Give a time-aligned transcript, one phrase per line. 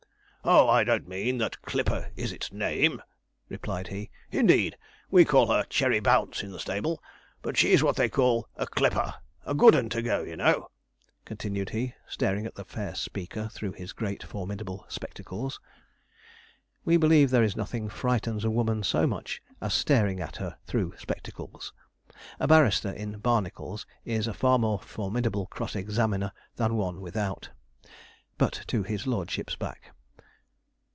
[0.43, 2.99] 'Oh, I don't mean that clipper is its name,'
[3.47, 4.75] replied he; 'indeed,
[5.11, 6.99] we call her Cherry Bounce in the stable
[7.43, 9.13] but she's what they call a clipper
[9.45, 10.71] a good 'un to go, you know,'
[11.25, 15.59] continued he, staring at the fair speaker through his great, formidable spectacles.
[16.83, 20.95] We believe there is nothing frightens a woman so much as staring at her through
[20.97, 21.71] spectacles.
[22.39, 27.51] A barrister in barnacles is a far more formidable cross examiner than one without.
[28.39, 29.91] But, to his lordship's back.